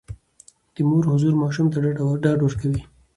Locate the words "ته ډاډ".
1.73-2.39